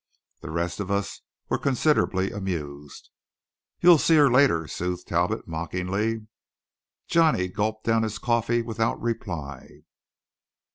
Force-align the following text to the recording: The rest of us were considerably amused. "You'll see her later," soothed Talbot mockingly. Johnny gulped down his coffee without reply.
The 0.41 0.49
rest 0.49 0.79
of 0.79 0.89
us 0.89 1.21
were 1.47 1.59
considerably 1.59 2.31
amused. 2.31 3.11
"You'll 3.81 3.99
see 3.99 4.15
her 4.15 4.31
later," 4.31 4.67
soothed 4.67 5.07
Talbot 5.07 5.47
mockingly. 5.47 6.25
Johnny 7.07 7.47
gulped 7.47 7.83
down 7.83 8.01
his 8.01 8.17
coffee 8.17 8.63
without 8.63 8.99
reply. 8.99 9.83